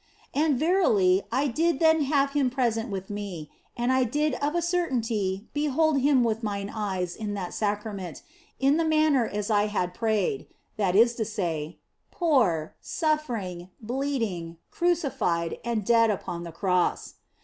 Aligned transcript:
And 0.33 0.57
verily, 0.57 1.21
I 1.31 1.45
did 1.45 1.77
then 1.79 2.01
have 2.05 2.31
Him 2.31 2.49
present 2.49 2.89
with 2.89 3.11
me, 3.11 3.51
and 3.77 3.93
I 3.93 4.03
did 4.03 4.33
of 4.41 4.55
a 4.55 4.59
certainty 4.63 5.47
behold 5.53 5.99
Him 6.01 6.23
with 6.23 6.41
mine 6.41 6.71
eyes 6.73 7.15
in 7.15 7.35
that 7.35 7.51
224 7.51 7.61
THE 7.91 7.97
BLESSED 7.99 8.23
ANGELA 8.23 8.23
Sacrament 8.23 8.23
in 8.59 8.77
the 8.77 8.95
manner 9.23 9.27
as 9.27 9.51
I 9.51 9.67
had 9.67 9.93
prayed 9.93 10.47
that 10.77 10.95
is 10.95 11.13
to 11.17 11.23
say, 11.23 11.77
poor, 12.09 12.73
suffering, 12.81 13.69
bleeding, 13.79 14.57
crucified, 14.71 15.59
and 15.63 15.85
dead 15.85 16.09
upon 16.09 16.45
the 16.45 16.51
Cross. 16.51 17.13